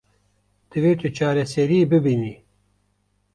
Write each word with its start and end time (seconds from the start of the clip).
Divê 0.71 0.93
tu 0.99 1.07
çareseriyê 1.17 1.85
bibînî. 1.91 2.35